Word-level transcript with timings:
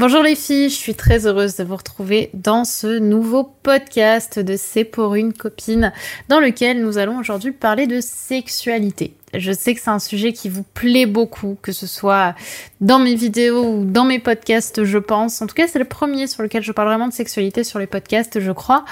Bonjour 0.00 0.22
les 0.22 0.34
filles, 0.34 0.70
je 0.70 0.76
suis 0.76 0.94
très 0.94 1.26
heureuse 1.26 1.56
de 1.56 1.64
vous 1.64 1.76
retrouver 1.76 2.30
dans 2.32 2.64
ce 2.64 2.98
nouveau 2.98 3.44
podcast 3.44 4.38
de 4.38 4.56
C'est 4.56 4.84
pour 4.84 5.14
une 5.14 5.34
copine 5.34 5.92
dans 6.30 6.40
lequel 6.40 6.80
nous 6.80 6.96
allons 6.96 7.18
aujourd'hui 7.18 7.52
parler 7.52 7.86
de 7.86 8.00
sexualité. 8.00 9.12
Je 9.34 9.52
sais 9.52 9.74
que 9.74 9.80
c'est 9.82 9.90
un 9.90 9.98
sujet 9.98 10.32
qui 10.32 10.48
vous 10.48 10.62
plaît 10.62 11.04
beaucoup, 11.04 11.58
que 11.60 11.72
ce 11.72 11.86
soit 11.86 12.34
dans 12.80 12.98
mes 12.98 13.14
vidéos 13.14 13.74
ou 13.74 13.84
dans 13.84 14.06
mes 14.06 14.18
podcasts, 14.18 14.84
je 14.84 14.96
pense. 14.96 15.42
En 15.42 15.46
tout 15.46 15.54
cas, 15.54 15.68
c'est 15.68 15.78
le 15.78 15.84
premier 15.84 16.26
sur 16.28 16.42
lequel 16.42 16.62
je 16.62 16.72
parle 16.72 16.88
vraiment 16.88 17.08
de 17.08 17.12
sexualité 17.12 17.62
sur 17.62 17.78
les 17.78 17.86
podcasts, 17.86 18.40
je 18.40 18.52
crois. 18.52 18.86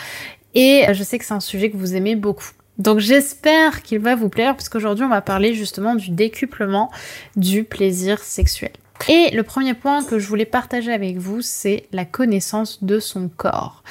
Et 0.55 0.85
je 0.93 1.03
sais 1.03 1.19
que 1.19 1.25
c'est 1.25 1.33
un 1.33 1.41
sujet 1.41 1.71
que 1.71 1.79
vous 1.79 1.95
aimez 1.95 2.17
beaucoup. 2.17 2.51
Donc 2.77 2.99
j'espère 2.99 3.83
qu'il 3.83 4.01
va 4.01 4.15
vous 4.15 4.29
plaire, 4.29 4.55
puisqu'aujourd'hui 4.57 5.07
on 5.07 5.09
va 5.09 5.23
parler 5.23 5.55
justement 5.55 5.95
du 5.95 6.11
décuplement 6.11 6.91
du 7.35 7.65
plaisir 7.65 8.19
sexuel. 8.19 8.73
Et 9.07 9.31
le 9.31 9.43
premier 9.43 9.75
point 9.75 10.03
que 10.05 10.19
je 10.19 10.27
voulais 10.27 10.45
partager 10.45 10.93
avec 10.93 11.17
vous, 11.17 11.41
c'est 11.41 11.87
la 11.93 12.05
connaissance 12.05 12.83
de 12.83 12.99
son 12.99 13.29
corps. 13.29 13.83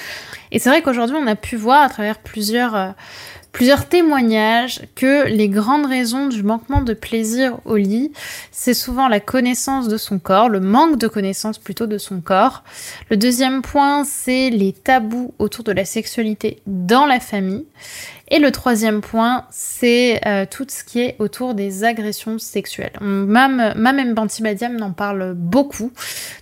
Et 0.51 0.59
c'est 0.59 0.69
vrai 0.69 0.81
qu'aujourd'hui, 0.81 1.15
on 1.19 1.27
a 1.27 1.35
pu 1.35 1.55
voir 1.55 1.83
à 1.83 1.89
travers 1.89 2.19
plusieurs, 2.19 2.75
euh, 2.75 2.89
plusieurs 3.57 3.89
témoignages 3.89 4.81
que 4.93 5.25
les 5.25 5.49
grandes 5.49 5.87
raisons 5.87 6.27
du 6.27 6.43
manquement 6.43 6.81
de 6.81 6.93
plaisir 6.93 7.57
au 7.65 7.75
lit, 7.75 8.11
c'est 8.51 8.75
souvent 8.75 9.07
la 9.07 9.19
connaissance 9.19 9.87
de 9.87 9.97
son 9.97 10.19
corps, 10.19 10.47
le 10.47 10.59
manque 10.59 10.99
de 10.99 11.07
connaissance 11.07 11.57
plutôt 11.57 11.87
de 11.87 11.97
son 11.97 12.21
corps. 12.21 12.63
Le 13.09 13.17
deuxième 13.17 13.63
point, 13.63 14.03
c'est 14.03 14.51
les 14.51 14.73
tabous 14.73 15.33
autour 15.39 15.63
de 15.63 15.71
la 15.71 15.85
sexualité 15.85 16.61
dans 16.67 17.07
la 17.07 17.19
famille. 17.19 17.65
Et 18.29 18.39
le 18.39 18.51
troisième 18.51 18.99
point, 18.99 19.45
c'est 19.51 20.19
euh, 20.27 20.45
tout 20.49 20.65
ce 20.67 20.83
qui 20.83 20.99
est 20.99 21.15
autour 21.19 21.53
des 21.53 21.85
agressions 21.85 22.39
sexuelles. 22.39 22.91
Mam, 22.99 23.73
Mam 23.77 24.13
Bantibadiam 24.13 24.81
en 24.81 24.91
parle 24.91 25.33
beaucoup, 25.33 25.93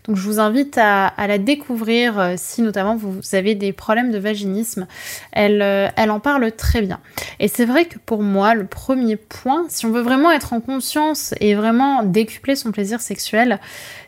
donc 0.06 0.16
je 0.16 0.22
vous 0.24 0.40
invite 0.40 0.80
à, 0.80 1.14
la 1.28 1.38
découvrir 1.38 2.20
euh, 2.20 2.34
si 2.38 2.64
notamment 2.64 2.96
vous 2.96 3.20
avez 3.34 3.54
des 3.54 3.72
problèmes 3.72 4.12
de 4.12 4.18
vaginisme. 4.18 4.88
Elle, 5.32 5.62
euh, 5.62 5.88
elle 5.96 6.10
en 6.10 6.20
parle 6.20 6.52
très 6.52 6.82
bien. 6.82 7.00
Et 7.40 7.48
c'est 7.48 7.66
vrai 7.66 7.86
que 7.86 7.98
pour 7.98 8.22
moi, 8.22 8.56
le 8.56 8.66
premier 8.66 9.16
point, 9.16 9.66
si 9.70 9.86
on 9.86 9.92
veut 9.92 10.02
vraiment 10.02 10.32
être 10.32 10.54
en 10.54 10.62
conscience 10.62 11.34
et 11.40 11.56
vraiment 11.56 12.04
décupler 12.04 12.56
son 12.56 12.72
plaisir 12.72 13.02
sexuel, 13.02 13.60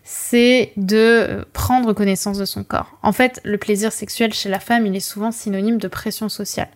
c'est 0.09 0.71
de 0.77 1.45
prendre 1.51 1.91
connaissance 1.91 2.37
de 2.37 2.45
son 2.45 2.63
corps. 2.63 2.97
En 3.03 3.11
fait, 3.11 3.41
le 3.43 3.57
plaisir 3.57 3.91
sexuel 3.91 4.33
chez 4.33 4.47
la 4.47 4.61
femme, 4.61 4.85
il 4.85 4.95
est 4.95 5.01
souvent 5.01 5.33
synonyme 5.33 5.79
de 5.79 5.89
pression 5.89 6.29
sociale. 6.29 6.69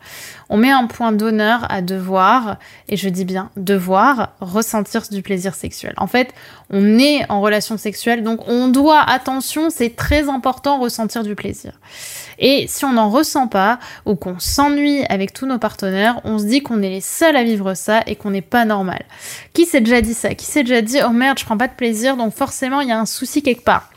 On 0.50 0.58
met 0.58 0.70
un 0.70 0.86
point 0.86 1.14
d'honneur 1.14 1.66
à 1.72 1.82
devoir, 1.82 2.58
et 2.90 2.98
je 2.98 3.08
dis 3.08 3.24
bien 3.24 3.50
devoir, 3.56 4.34
ressentir 4.42 5.04
du 5.10 5.22
plaisir 5.22 5.56
sexuel. 5.56 5.94
En 5.96 6.08
fait, 6.08 6.34
on 6.70 7.00
est 7.00 7.26
en 7.32 7.40
relation 7.40 7.78
sexuelle, 7.78 8.22
donc 8.22 8.46
on 8.50 8.68
doit, 8.68 9.00
attention, 9.00 9.70
c'est 9.70 9.96
très 9.96 10.28
important, 10.28 10.82
ressentir 10.82 11.24
du 11.24 11.34
plaisir. 11.34 11.80
Et 12.38 12.66
si 12.68 12.84
on 12.84 12.92
n'en 12.92 13.10
ressent 13.10 13.48
pas, 13.48 13.80
ou 14.06 14.16
qu'on 14.16 14.40
s'ennuie 14.40 15.06
avec 15.08 15.32
tous 15.32 15.46
nos 15.46 15.58
partenaires, 15.58 16.20
on 16.26 16.38
se 16.38 16.44
dit 16.44 16.62
qu'on 16.64 16.82
est 16.82 16.90
les 16.90 17.00
seuls 17.00 17.38
à 17.38 17.44
vivre 17.44 17.76
ça 17.76 18.02
et 18.08 18.18
qu'on 18.18 18.32
n'est 18.32 18.42
pas 18.42 18.66
normal. 18.66 19.04
Qui 19.54 19.66
s'est 19.66 19.80
déjà 19.80 20.02
dit 20.02 20.16
ça? 20.16 20.36
Qui 20.36 20.46
s'est 20.46 20.64
déjà 20.64 20.82
dit, 20.82 20.98
oh 21.06 21.12
merde, 21.12 21.40
je 21.40 21.46
prends 21.46 21.58
pas 21.58 21.70
de 21.70 21.76
plaisir, 21.76 22.18
donc 22.18 22.34
forcément, 22.34 22.82
il 22.82 22.90
y 22.90 22.92
a 22.92 23.00
un 23.00 23.06
souci 23.06 23.21
quelque 23.26 23.64
part. 23.64 23.90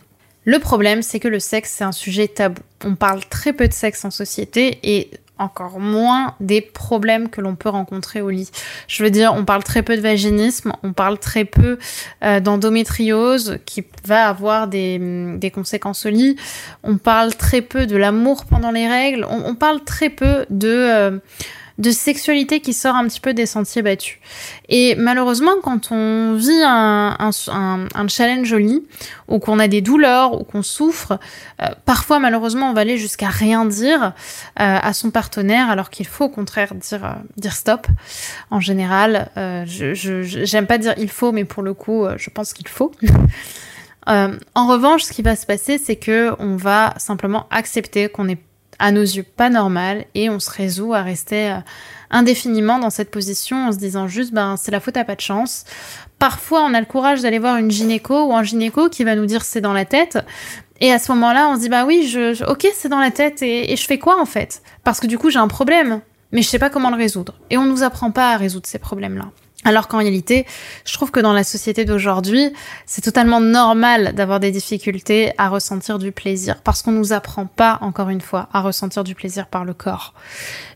Le 0.45 0.59
problème, 0.59 1.03
c'est 1.03 1.21
que 1.21 1.29
le 1.29 1.41
sexe, 1.41 1.75
c'est 1.77 1.85
un 1.85 1.93
sujet 1.93 2.29
tabou. 2.29 2.61
On 2.85 2.95
parle 2.97 3.25
très 3.25 3.53
peu 3.53 3.67
de 3.67 3.73
sexe 3.73 4.05
en 4.05 4.11
société 4.11 4.79
et 4.83 5.11
encore 5.39 5.81
moins 5.81 6.35
des 6.41 6.61
problèmes 6.61 7.29
que 7.29 7.41
l'on 7.41 7.57
peut 7.57 7.69
rencontrer 7.69 8.21
au 8.21 8.31
lit. 8.31 8.51
Je 8.87 9.03
veux 9.03 9.11
dire, 9.11 9.33
on 9.35 9.45
parle 9.45 9.65
très 9.65 9.83
peu 9.83 9.97
de 9.97 10.01
vaginisme, 10.01 10.73
on 10.83 10.93
parle 10.93 11.19
très 11.19 11.45
peu 11.45 11.79
euh, 12.23 12.41
d'endométriose 12.41 13.59
qui 13.67 13.85
va 14.07 14.29
avoir 14.29 14.69
des, 14.69 15.37
des, 15.37 15.51
conséquences 15.51 16.06
au 16.06 16.11
lit, 16.11 16.37
on 16.85 16.99
parle 16.99 17.35
très 17.35 17.62
peu 17.62 17.87
de 17.87 17.97
l'amour 17.97 18.45
pendant 18.45 18.71
les 18.71 18.87
règles, 18.87 19.27
on, 19.29 19.45
on 19.45 19.55
parle 19.55 19.83
très 19.83 20.11
peu 20.11 20.47
de... 20.51 20.69
Euh, 20.69 21.19
de 21.79 21.91
sexualité 21.91 22.61
qui 22.61 22.73
sort 22.73 22.95
un 22.95 23.07
petit 23.09 23.21
peu 23.21 23.35
des 23.35 23.47
sentiers 23.47 23.83
battus. 23.83 24.19
Et 24.69 24.95
malheureusement, 24.95 25.53
quand 25.62 25.91
on 25.91 26.35
vit 26.35 26.62
un, 26.65 27.17
un, 27.19 28.09
challenge 28.09 28.55
lit, 28.55 28.85
ou 29.27 29.39
qu'on 29.41 29.59
a 29.59 29.67
des 29.67 29.81
douleurs, 29.81 30.41
ou 30.41 30.45
qu'on 30.45 30.62
souffre, 30.62 31.19
euh, 31.61 31.67
parfois 31.85 32.21
malheureusement 32.21 32.71
on 32.71 32.75
va 32.75 32.83
aller 32.83 32.97
jusqu'à 32.97 33.29
rien 33.29 33.65
dire 33.65 34.05
euh, 34.05 34.11
à 34.57 34.93
son 34.93 35.11
partenaire, 35.11 35.69
alors 35.69 35.91
qu'il 35.91 36.07
faut 36.07 36.27
au 36.27 36.29
contraire 36.29 36.75
dire, 36.75 37.05
euh, 37.05 37.12
dire 37.37 37.55
stop. 37.55 37.87
En 38.51 38.61
général, 38.61 39.31
j'aime 39.67 40.67
pas 40.67 40.79
dire 40.79 40.95
il 40.97 41.11
faut, 41.11 41.33
mais 41.33 41.45
pour 41.45 41.62
le 41.62 41.75
coup, 41.75 42.06
je 42.17 42.31
pense 42.31 42.53
qu'il 42.53 42.69
faut. 42.69 42.93
en 44.06 44.67
revanche, 44.69 45.03
ce 45.05 45.12
qui 45.12 45.23
va 45.23 45.35
se 45.35 45.47
passer, 45.47 45.79
c'est 45.79 45.97
que 45.97 46.33
on 46.39 46.56
va 46.56 46.95
simplement 46.99 47.47
accepter 47.51 48.09
qu'on 48.09 48.29
est 48.29 48.39
à 48.79 48.93
nos 48.93 49.03
yeux 49.03 49.23
pas 49.23 49.51
normal 49.51 50.05
et 50.15 50.31
on 50.31 50.41
se 50.41 50.51
résout 50.51 50.95
à 50.95 51.03
rester 51.03 51.51
euh, 51.51 51.59
indéfiniment 52.11 52.79
dans 52.79 52.91
cette 52.91 53.11
position 53.11 53.69
en 53.69 53.73
se 53.73 53.79
disant 53.79 54.09
juste 54.09 54.33
ben 54.33 54.57
c'est 54.57 54.71
la 54.71 54.81
faute 54.81 54.97
à 54.97 55.05
pas 55.05 55.15
de 55.15 55.21
chance. 55.21 55.65
Parfois 56.19 56.62
on 56.62 56.75
a 56.75 56.81
le 56.81 56.87
courage 56.87 57.23
d'aller 57.23 57.39
voir 57.39 57.57
une 57.57 57.71
gynéco 57.71 58.27
ou 58.27 58.35
un 58.35 58.43
gynéco 58.43 58.89
qui 58.89 59.05
va 59.05 59.15
nous 59.17 59.27
dire 59.27 59.45
c'est 59.45 59.61
dans 59.61 59.73
la 59.73 59.85
tête 59.85 60.19
et 60.81 60.93
à 60.93 60.99
ce 60.99 61.12
moment-là 61.12 61.49
on 61.51 61.57
se 61.57 61.61
dit 61.61 61.69
bah 61.69 61.85
oui 61.85 62.09
je, 62.09 62.45
ok 62.51 62.67
c'est 62.75 62.89
dans 62.89 63.01
la 63.01 63.11
tête 63.11 63.43
et, 63.43 63.73
et 63.73 63.77
je 63.77 63.87
fais 63.87 63.99
quoi 63.99 64.21
en 64.21 64.27
fait? 64.27 64.62
Parce 64.83 65.01
que 65.01 65.06
du 65.06 65.19
coup 65.19 65.31
j'ai 65.31 65.39
un 65.39 65.49
problème 65.49 66.01
mais 66.33 66.43
je 66.43 66.49
sais 66.49 66.59
pas 66.59 66.71
comment 66.71 66.91
le 66.91 66.97
résoudre 66.97 67.35
et 67.51 67.59
on 67.59 67.65
nous 67.65 67.83
apprend 67.83 68.11
pas 68.11 68.33
à 68.33 68.37
résoudre 68.37 68.67
ces 68.67 68.79
problèmes 68.79 69.17
là. 69.19 69.27
Alors 69.64 69.88
qu'en 69.88 69.98
réalité, 69.98 70.44
je 70.84 70.92
trouve 70.92 71.10
que 71.10 71.20
dans 71.20 71.32
la 71.32 71.42
société 71.42 71.86
d'aujourd'hui, 71.86 72.52
c'est 72.84 73.00
totalement 73.00 73.41
normal 73.41 74.14
d'avoir 74.14 74.38
des 74.38 74.50
difficultés 74.50 75.32
à 75.38 75.48
ressentir 75.48 75.98
du 75.98 76.12
plaisir, 76.12 76.60
parce 76.62 76.82
qu'on 76.82 76.92
nous 76.92 77.14
apprend 77.14 77.47
pas, 77.47 77.78
encore 77.80 78.10
une 78.10 78.20
fois, 78.20 78.48
à 78.52 78.60
ressentir 78.60 79.04
du 79.04 79.14
plaisir 79.14 79.47
par 79.47 79.64
le 79.64 79.72
corps. 79.72 80.12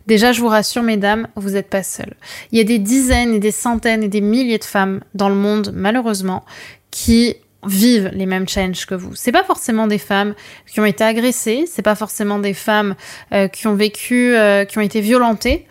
Déjà, 0.06 0.32
je 0.32 0.41
vous 0.41 0.49
rassure, 0.49 0.82
mesdames, 0.82 1.28
vous 1.37 1.50
n'êtes 1.50 1.69
pas 1.69 1.82
seules. 1.82 2.15
Il 2.50 2.56
y 2.56 2.62
a 2.62 2.65
des 2.65 2.78
dizaines 2.78 3.34
et 3.34 3.41
des 3.41 3.50
centaines 3.50 4.03
et 4.03 4.09
des 4.09 4.22
milliers 4.22 4.59
de 4.59 4.65
femmes 4.65 5.00
dans 5.15 5.28
le 5.28 5.34
monde, 5.34 5.70
malheureusement, 5.75 6.47
qui 6.91 7.37
vivent 7.66 8.10
les 8.15 8.25
mêmes 8.25 8.49
challenges 8.49 8.87
que 8.87 8.94
vous. 8.94 9.15
C'est 9.15 9.32
pas 9.32 9.44
forcément 9.44 9.87
des 9.87 9.99
femmes 9.99 10.34
qui 10.66 10.81
ont 10.81 10.87
été 10.87 11.05
agressées, 11.05 11.65
c'est 11.66 11.82
pas 11.82 11.97
forcément 11.97 12.38
des 12.38 12.55
femmes 12.55 12.94
euh, 13.32 13.49
qui 13.49 13.66
ont 13.66 13.75
vécu, 13.75 14.34
euh, 14.34 14.65
qui 14.65 14.78
ont 14.78 14.82
été 14.82 15.03
violentées, 15.03 15.66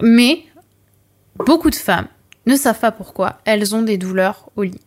mais 0.00 0.44
beaucoup 1.38 1.70
de 1.70 1.76
femmes 1.76 2.08
ne 2.46 2.56
savent 2.56 2.78
pas 2.78 2.92
pourquoi 2.92 3.38
elles 3.44 3.74
ont 3.74 3.82
des 3.82 3.98
douleurs 3.98 4.48
au 4.56 4.62
lit. 4.62 4.80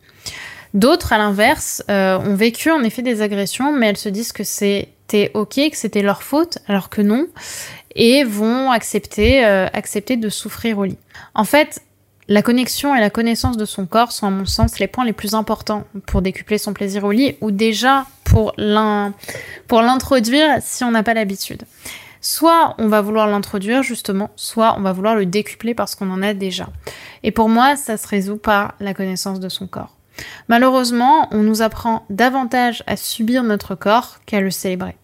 D'autres, 0.73 1.13
à 1.13 1.17
l'inverse, 1.17 1.83
euh, 1.89 2.19
ont 2.19 2.35
vécu 2.35 2.71
en 2.71 2.83
effet 2.83 3.01
des 3.01 3.21
agressions, 3.21 3.71
mais 3.71 3.87
elles 3.87 3.97
se 3.97 4.09
disent 4.09 4.31
que 4.31 4.43
c'était 4.43 5.31
ok, 5.33 5.55
que 5.71 5.77
c'était 5.77 6.01
leur 6.01 6.21
faute, 6.21 6.59
alors 6.67 6.89
que 6.89 7.01
non, 7.01 7.27
et 7.95 8.23
vont 8.23 8.71
accepter, 8.71 9.45
euh, 9.45 9.67
accepter 9.73 10.15
de 10.15 10.29
souffrir 10.29 10.77
au 10.77 10.85
lit. 10.85 10.97
En 11.33 11.43
fait, 11.43 11.81
la 12.27 12.43
connexion 12.43 12.95
et 12.95 12.99
la 12.99 13.09
connaissance 13.09 13.57
de 13.57 13.65
son 13.65 13.87
corps 13.87 14.11
sont 14.11 14.27
à 14.27 14.29
mon 14.29 14.45
sens 14.45 14.77
les 14.77 14.85
points 14.85 15.05
les 15.05 15.13
plus 15.13 15.33
importants 15.33 15.85
pour 16.05 16.21
décupler 16.21 16.59
son 16.59 16.73
plaisir 16.73 17.03
au 17.03 17.11
lit, 17.11 17.35
ou 17.41 17.49
déjà 17.49 18.05
pour 18.23 18.53
l'introduire 18.57 20.59
si 20.61 20.83
on 20.83 20.91
n'a 20.91 21.01
pas 21.01 21.15
l'habitude. 21.15 21.63
Soit 22.21 22.75
on 22.77 22.87
va 22.87 23.01
vouloir 23.01 23.27
l'introduire 23.27 23.83
justement, 23.83 24.29
soit 24.35 24.75
on 24.77 24.81
va 24.81 24.91
vouloir 24.91 25.15
le 25.15 25.25
décupler 25.25 25.73
parce 25.73 25.95
qu'on 25.95 26.11
en 26.11 26.21
a 26.21 26.33
déjà. 26.33 26.67
Et 27.23 27.31
pour 27.31 27.49
moi, 27.49 27.75
ça 27.75 27.97
se 27.97 28.07
résout 28.07 28.37
par 28.37 28.73
la 28.79 28.93
connaissance 28.93 29.39
de 29.39 29.49
son 29.49 29.67
corps. 29.67 29.95
Malheureusement, 30.49 31.27
on 31.31 31.43
nous 31.43 31.61
apprend 31.61 32.05
davantage 32.09 32.83
à 32.87 32.97
subir 32.97 33.43
notre 33.43 33.75
corps 33.75 34.19
qu'à 34.25 34.41
le 34.41 34.51
célébrer. 34.51 34.97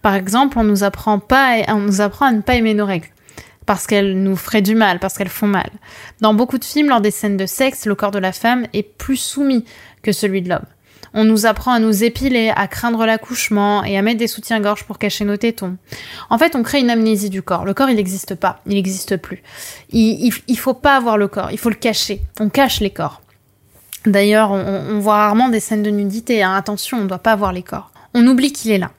Par 0.00 0.14
exemple, 0.14 0.58
on 0.58 0.64
nous 0.64 0.84
apprend 0.84 1.18
pas, 1.18 1.56
on 1.68 1.80
nous 1.80 2.00
apprend 2.00 2.26
à 2.26 2.32
ne 2.32 2.40
pas 2.40 2.54
aimer 2.54 2.74
nos 2.74 2.86
règles. 2.86 3.08
parce 3.66 3.88
qu'elles 3.88 4.22
nous 4.22 4.36
feraient 4.36 4.62
du 4.62 4.76
mal, 4.76 5.00
parce 5.00 5.18
qu'elles 5.18 5.28
font 5.28 5.48
mal. 5.48 5.68
Dans 6.20 6.34
beaucoup 6.34 6.56
de 6.58 6.64
films, 6.64 6.88
lors 6.88 7.00
des 7.00 7.10
scènes 7.10 7.36
de 7.36 7.46
sexe, 7.46 7.84
le 7.84 7.96
corps 7.96 8.12
de 8.12 8.20
la 8.20 8.32
femme 8.32 8.66
est 8.72 8.84
plus 8.84 9.16
soumis 9.16 9.64
que 10.02 10.12
celui 10.12 10.40
de 10.40 10.48
l'homme. 10.48 10.66
On 11.18 11.24
nous 11.24 11.46
apprend 11.46 11.72
à 11.72 11.78
nous 11.78 12.04
épiler, 12.04 12.52
à 12.54 12.68
craindre 12.68 13.06
l'accouchement 13.06 13.82
et 13.84 13.96
à 13.96 14.02
mettre 14.02 14.18
des 14.18 14.26
soutiens-gorge 14.26 14.84
pour 14.84 14.98
cacher 14.98 15.24
nos 15.24 15.38
tétons. 15.38 15.78
En 16.28 16.36
fait, 16.36 16.54
on 16.54 16.62
crée 16.62 16.78
une 16.78 16.90
amnésie 16.90 17.30
du 17.30 17.40
corps. 17.40 17.64
Le 17.64 17.72
corps, 17.72 17.88
il 17.88 17.96
n'existe 17.96 18.34
pas. 18.34 18.60
Il 18.66 18.74
n'existe 18.74 19.16
plus. 19.16 19.42
Il, 19.88 20.30
il, 20.46 20.58
faut 20.58 20.74
pas 20.74 20.94
avoir 20.94 21.16
le 21.16 21.26
corps. 21.26 21.50
Il 21.52 21.58
faut 21.58 21.70
le 21.70 21.74
cacher. 21.74 22.20
On 22.38 22.50
cache 22.50 22.80
les 22.80 22.90
corps. 22.90 23.22
D'ailleurs, 24.04 24.50
on, 24.52 24.98
voit 25.00 25.16
rarement 25.16 25.48
des 25.48 25.58
scènes 25.58 25.82
de 25.82 25.88
nudité. 25.88 26.42
Hein. 26.42 26.52
Attention, 26.54 26.98
on 26.98 27.04
ne 27.04 27.08
doit 27.08 27.18
pas 27.18 27.34
voir 27.34 27.54
les 27.54 27.62
corps. 27.62 27.92
On 28.12 28.26
oublie 28.26 28.52
qu'il 28.52 28.70
est 28.70 28.78
là. 28.78 28.90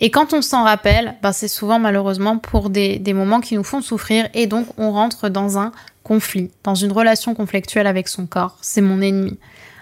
Et 0.00 0.10
quand 0.10 0.32
on 0.32 0.40
s'en 0.40 0.64
rappelle, 0.64 1.16
ben 1.22 1.32
c'est 1.32 1.46
souvent 1.46 1.78
malheureusement 1.78 2.38
pour 2.38 2.70
des, 2.70 2.98
des, 2.98 3.12
moments 3.12 3.42
qui 3.42 3.54
nous 3.54 3.64
font 3.64 3.82
souffrir 3.82 4.30
et 4.32 4.46
donc 4.46 4.66
on 4.78 4.92
rentre 4.92 5.28
dans 5.28 5.58
un 5.58 5.72
conflit, 6.04 6.50
dans 6.64 6.74
une 6.74 6.90
relation 6.90 7.34
conflictuelle 7.34 7.86
avec 7.86 8.08
son 8.08 8.24
corps. 8.24 8.56
C'est 8.62 8.80
mon 8.80 9.02
ennemi 9.02 9.38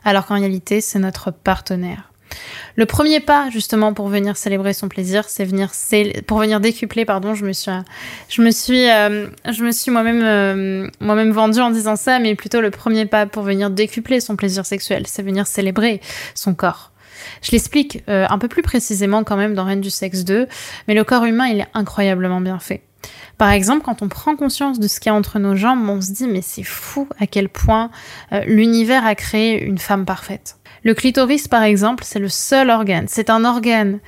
alors 0.08 0.26
qu'en 0.26 0.34
réalité, 0.34 0.81
c'est 0.81 0.99
notre 0.99 1.31
partenaire. 1.31 2.10
Le 2.76 2.87
premier 2.87 3.20
pas, 3.20 3.50
justement, 3.50 3.93
pour 3.93 4.08
venir 4.08 4.37
célébrer 4.37 4.72
son 4.72 4.88
plaisir, 4.88 5.25
c'est 5.28 5.44
venir 5.44 5.70
pour 6.26 6.38
venir 6.38 6.60
décupler, 6.60 7.05
pardon, 7.05 7.34
je 7.34 7.44
me 7.44 7.52
suis, 7.52 7.70
je 8.28 8.43
me 8.43 8.50
suis, 8.50 8.88
euh, 8.88 9.26
je 9.50 9.64
me 9.64 9.70
suis 9.70 9.90
moi-même, 9.90 10.22
euh, 10.22 10.88
moi-même 11.00 11.32
vendue 11.32 11.60
en 11.60 11.70
disant 11.70 11.96
ça, 11.96 12.19
mais 12.19 12.34
plutôt 12.34 12.60
le 12.60 12.70
premier 12.70 13.06
pas 13.06 13.26
pour 13.26 13.43
venir 13.43 13.70
décupler 13.70 14.20
son 14.20 14.37
plaisir 14.37 14.64
sexuel, 14.64 15.05
c'est 15.06 15.22
venir 15.22 15.46
célébrer 15.46 16.00
son 16.34 16.55
corps. 16.55 16.93
Je 17.43 17.50
l'explique 17.52 18.02
euh, 18.08 18.26
un 18.31 18.38
peu 18.38 18.49
plus 18.49 18.62
précisément 18.62 19.25
quand 19.25 19.37
même 19.37 19.55
dans 19.55 19.64
Reine 19.64 19.81
du 19.81 19.90
sexe 19.90 20.25
2, 20.25 20.46
mais 20.87 20.94
le 20.94 21.05
corps 21.05 21.25
humain, 21.25 21.49
il 21.49 21.60
est 21.60 21.69
incroyablement 21.75 22.40
bien 22.40 22.58
fait. 22.58 22.82
Par 23.37 23.50
exemple, 23.50 23.83
quand 23.85 24.03
on 24.03 24.09
prend 24.09 24.37
conscience 24.37 24.81
de 24.81 24.89
ce 24.89 24.99
qu'il 25.00 25.11
y 25.11 25.15
a 25.15 25.17
entre 25.17 25.39
nos 25.39 25.55
jambes, 25.55 25.89
on 25.89 26.00
se 26.00 26.12
dit 26.12 26.27
mais 26.27 26.43
c'est 26.43 26.65
fou 26.65 27.09
à 27.21 27.27
quel 27.27 27.49
point 27.49 27.91
euh, 28.33 28.43
l'univers 28.47 29.06
a 29.06 29.15
créé 29.15 29.62
une 29.62 29.79
femme 29.79 30.05
parfaite. 30.05 30.56
Le 30.83 30.95
clitoris, 30.95 31.49
par 31.49 31.62
exemple, 31.62 32.05
c'est 32.05 32.19
le 32.19 32.29
seul 32.29 32.71
organe. 32.71 33.06
C'est 33.09 33.31
un 33.31 33.45
organe 33.45 34.00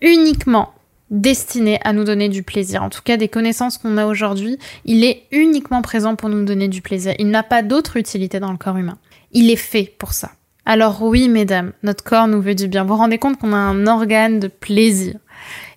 uniquement 0.00 0.72
destiné 1.10 1.78
à 1.84 1.92
nous 1.92 2.04
donner 2.04 2.28
du 2.28 2.42
plaisir. 2.42 2.82
En 2.82 2.90
tout 2.90 3.02
cas, 3.02 3.16
des 3.16 3.28
connaissances 3.28 3.78
qu'on 3.78 3.96
a 3.98 4.06
aujourd'hui, 4.06 4.58
il 4.84 5.04
est 5.04 5.24
uniquement 5.30 5.82
présent 5.82 6.16
pour 6.16 6.28
nous 6.28 6.44
donner 6.44 6.68
du 6.68 6.82
plaisir. 6.82 7.14
Il 7.18 7.30
n'a 7.30 7.42
pas 7.42 7.62
d'autre 7.62 7.96
utilité 7.96 8.40
dans 8.40 8.50
le 8.50 8.58
corps 8.58 8.76
humain. 8.76 8.98
Il 9.32 9.50
est 9.50 9.56
fait 9.56 9.94
pour 9.98 10.12
ça. 10.12 10.32
Alors 10.66 11.02
oui, 11.02 11.28
mesdames, 11.28 11.72
notre 11.82 12.02
corps 12.02 12.26
nous 12.26 12.40
veut 12.40 12.54
du 12.54 12.68
bien. 12.68 12.84
Vous 12.84 12.94
vous 12.94 12.96
rendez 12.96 13.18
compte 13.18 13.38
qu'on 13.38 13.52
a 13.52 13.56
un 13.56 13.86
organe 13.86 14.40
de 14.40 14.48
plaisir. 14.48 15.16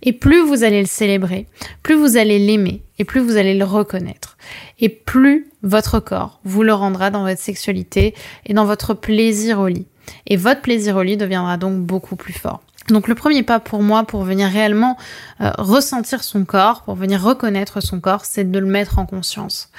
Et 0.01 0.13
plus 0.13 0.41
vous 0.41 0.63
allez 0.63 0.81
le 0.81 0.87
célébrer, 0.87 1.47
plus 1.83 1.95
vous 1.95 2.17
allez 2.17 2.39
l'aimer 2.39 2.83
et 2.99 3.05
plus 3.05 3.19
vous 3.19 3.37
allez 3.37 3.55
le 3.55 3.65
reconnaître. 3.65 4.37
Et 4.79 4.89
plus 4.89 5.49
votre 5.63 5.99
corps 5.99 6.39
vous 6.43 6.63
le 6.63 6.73
rendra 6.73 7.09
dans 7.09 7.23
votre 7.23 7.41
sexualité 7.41 8.13
et 8.45 8.53
dans 8.53 8.65
votre 8.65 8.93
plaisir 8.93 9.59
au 9.59 9.67
lit. 9.67 9.87
Et 10.25 10.37
votre 10.37 10.61
plaisir 10.61 10.95
au 10.97 11.03
lit 11.03 11.17
deviendra 11.17 11.57
donc 11.57 11.79
beaucoup 11.79 12.15
plus 12.15 12.33
fort. 12.33 12.61
Donc 12.89 13.09
le 13.09 13.15
premier 13.15 13.43
pas 13.43 13.59
pour 13.59 13.83
moi 13.83 14.03
pour 14.03 14.23
venir 14.23 14.49
réellement 14.49 14.97
euh, 15.41 15.51
ressentir 15.57 16.23
son 16.23 16.45
corps, 16.45 16.83
pour 16.83 16.95
venir 16.95 17.21
reconnaître 17.21 17.81
son 17.81 17.99
corps, 17.99 18.23
c'est 18.23 18.49
de 18.49 18.59
le 18.59 18.65
mettre 18.65 18.97
en 18.99 19.05
conscience. 19.05 19.69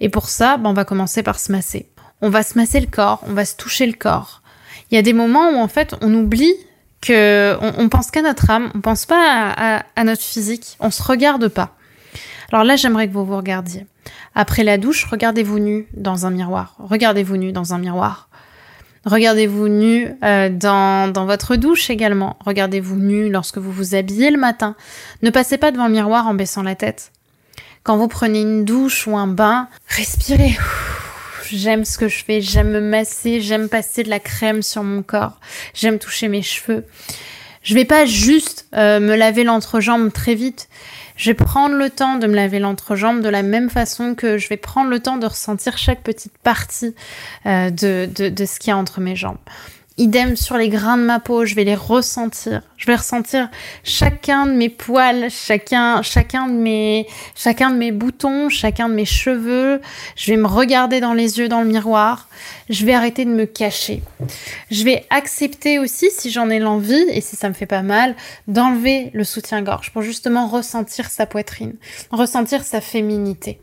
Et 0.00 0.08
pour 0.08 0.28
ça, 0.28 0.58
ben, 0.58 0.70
on 0.70 0.74
va 0.74 0.84
commencer 0.84 1.22
par 1.22 1.40
se 1.40 1.50
masser. 1.50 1.88
On 2.20 2.30
va 2.30 2.44
se 2.44 2.56
masser 2.56 2.78
le 2.78 2.86
corps, 2.86 3.20
on 3.26 3.32
va 3.32 3.44
se 3.44 3.56
toucher 3.56 3.86
le 3.86 3.94
corps. 3.94 4.42
Il 4.90 4.94
y 4.94 4.98
a 4.98 5.02
des 5.02 5.12
moments 5.12 5.50
où 5.50 5.56
en 5.56 5.68
fait 5.68 5.96
on 6.02 6.14
oublie 6.14 6.54
que 7.02 7.58
on, 7.60 7.88
pense 7.88 8.10
qu'à 8.10 8.22
notre 8.22 8.48
âme, 8.48 8.70
on 8.74 8.80
pense 8.80 9.04
pas 9.04 9.82
à, 9.94 10.04
notre 10.04 10.22
physique, 10.22 10.76
on 10.80 10.90
se 10.90 11.02
regarde 11.02 11.48
pas. 11.48 11.76
Alors 12.50 12.64
là, 12.64 12.76
j'aimerais 12.76 13.08
que 13.08 13.12
vous 13.12 13.24
vous 13.24 13.36
regardiez. 13.36 13.86
Après 14.34 14.62
la 14.62 14.78
douche, 14.78 15.04
regardez-vous 15.04 15.58
nu 15.58 15.86
dans 15.94 16.26
un 16.26 16.30
miroir. 16.30 16.76
Regardez-vous 16.78 17.36
nu 17.36 17.52
dans 17.52 17.74
un 17.74 17.78
miroir. 17.78 18.28
Regardez-vous 19.04 19.68
nu 19.68 20.08
euh, 20.22 20.48
dans, 20.48 21.10
dans 21.12 21.26
votre 21.26 21.56
douche 21.56 21.90
également. 21.90 22.36
Regardez-vous 22.44 22.96
nu 22.96 23.30
lorsque 23.30 23.58
vous 23.58 23.72
vous 23.72 23.94
habillez 23.94 24.30
le 24.30 24.38
matin. 24.38 24.76
Ne 25.22 25.30
passez 25.30 25.58
pas 25.58 25.72
devant 25.72 25.88
le 25.88 25.92
miroir 25.92 26.26
en 26.28 26.34
baissant 26.34 26.62
la 26.62 26.76
tête. 26.76 27.10
Quand 27.82 27.96
vous 27.96 28.06
prenez 28.06 28.42
une 28.42 28.64
douche 28.64 29.08
ou 29.08 29.16
un 29.16 29.26
bain, 29.26 29.68
respirez 29.88 30.56
j'aime 31.52 31.84
ce 31.84 31.98
que 31.98 32.08
je 32.08 32.24
fais, 32.24 32.40
j'aime 32.40 32.70
me 32.70 32.80
masser, 32.80 33.40
j'aime 33.40 33.68
passer 33.68 34.02
de 34.02 34.10
la 34.10 34.20
crème 34.20 34.62
sur 34.62 34.82
mon 34.82 35.02
corps, 35.02 35.38
j'aime 35.74 35.98
toucher 35.98 36.28
mes 36.28 36.42
cheveux. 36.42 36.84
Je 37.62 37.74
vais 37.74 37.84
pas 37.84 38.06
juste 38.06 38.66
euh, 38.74 38.98
me 38.98 39.14
laver 39.14 39.44
l'entrejambe 39.44 40.12
très 40.12 40.34
vite. 40.34 40.68
Je 41.16 41.30
vais 41.30 41.34
prendre 41.34 41.76
le 41.76 41.90
temps 41.90 42.16
de 42.16 42.26
me 42.26 42.34
laver 42.34 42.58
l'entrejambe 42.58 43.20
de 43.20 43.28
la 43.28 43.42
même 43.42 43.70
façon 43.70 44.14
que 44.14 44.38
je 44.38 44.48
vais 44.48 44.56
prendre 44.56 44.90
le 44.90 44.98
temps 44.98 45.16
de 45.18 45.26
ressentir 45.26 45.78
chaque 45.78 46.02
petite 46.02 46.36
partie 46.42 46.94
euh, 47.46 47.70
de, 47.70 48.08
de, 48.12 48.28
de 48.28 48.44
ce 48.44 48.58
qu'il 48.58 48.70
y 48.70 48.72
a 48.72 48.76
entre 48.76 49.00
mes 49.00 49.14
jambes. 49.14 49.38
Idem 49.98 50.36
sur 50.36 50.56
les 50.56 50.70
grains 50.70 50.96
de 50.96 51.02
ma 51.02 51.20
peau, 51.20 51.44
je 51.44 51.54
vais 51.54 51.64
les 51.64 51.74
ressentir. 51.74 52.62
Je 52.78 52.86
vais 52.86 52.96
ressentir 52.96 53.50
chacun 53.84 54.46
de 54.46 54.52
mes 54.52 54.70
poils, 54.70 55.30
chacun, 55.30 56.00
chacun 56.02 56.46
de 56.46 56.54
mes, 56.54 57.06
chacun 57.34 57.70
de 57.70 57.76
mes 57.76 57.92
boutons, 57.92 58.48
chacun 58.48 58.88
de 58.88 58.94
mes 58.94 59.04
cheveux. 59.04 59.80
Je 60.16 60.30
vais 60.30 60.38
me 60.38 60.46
regarder 60.46 61.00
dans 61.00 61.12
les 61.12 61.38
yeux 61.38 61.48
dans 61.48 61.60
le 61.60 61.68
miroir. 61.68 62.28
Je 62.70 62.86
vais 62.86 62.94
arrêter 62.94 63.26
de 63.26 63.30
me 63.30 63.44
cacher. 63.44 64.02
Je 64.70 64.82
vais 64.84 65.04
accepter 65.10 65.78
aussi, 65.78 66.10
si 66.10 66.30
j'en 66.30 66.48
ai 66.48 66.58
l'envie 66.58 67.04
et 67.10 67.20
si 67.20 67.36
ça 67.36 67.48
me 67.48 67.54
fait 67.54 67.66
pas 67.66 67.82
mal, 67.82 68.16
d'enlever 68.48 69.10
le 69.12 69.24
soutien-gorge 69.24 69.92
pour 69.92 70.00
justement 70.00 70.48
ressentir 70.48 71.10
sa 71.10 71.26
poitrine, 71.26 71.74
ressentir 72.10 72.64
sa 72.64 72.80
féminité. 72.80 73.60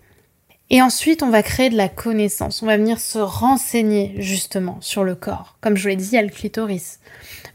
Et 0.71 0.81
ensuite, 0.81 1.24
on 1.24 1.30
va 1.30 1.42
créer 1.42 1.69
de 1.69 1.77
la 1.77 1.89
connaissance. 1.89 2.62
On 2.62 2.68
va 2.68 2.77
venir 2.77 3.00
se 3.00 3.18
renseigner 3.18 4.13
justement 4.19 4.77
sur 4.81 5.04
le 5.04 5.16
corps. 5.16 5.57
Comme 5.62 5.75
je 5.75 5.81
vous 5.81 5.88
l'ai 5.89 5.95
dit, 5.95 6.10
il 6.12 6.16
y 6.16 6.18
a 6.18 6.21
le 6.21 6.30
clitoris. 6.30 7.00